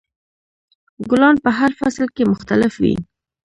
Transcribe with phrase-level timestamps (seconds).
[1.09, 2.95] ګلان په هر فصل کې مختلف وي.